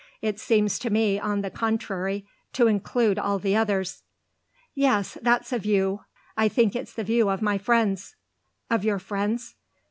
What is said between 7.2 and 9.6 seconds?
of my friends." "Of your friends?"